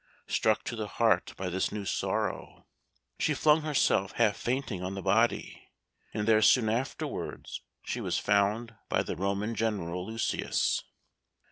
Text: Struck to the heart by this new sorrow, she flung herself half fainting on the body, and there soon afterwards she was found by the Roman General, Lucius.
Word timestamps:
Struck 0.25 0.63
to 0.63 0.75
the 0.75 0.87
heart 0.87 1.35
by 1.37 1.47
this 1.49 1.71
new 1.71 1.85
sorrow, 1.85 2.65
she 3.19 3.35
flung 3.35 3.61
herself 3.61 4.13
half 4.13 4.35
fainting 4.35 4.81
on 4.81 4.95
the 4.95 5.01
body, 5.03 5.69
and 6.11 6.27
there 6.27 6.41
soon 6.41 6.69
afterwards 6.69 7.61
she 7.85 8.01
was 8.01 8.17
found 8.17 8.73
by 8.89 9.03
the 9.03 9.15
Roman 9.15 9.53
General, 9.53 10.03
Lucius. 10.07 10.83